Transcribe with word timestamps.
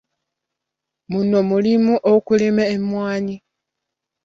Muno 1.11 1.37
mulimu 1.49 1.93
okulima 2.13 2.63
emmwaanyi. 2.75 3.35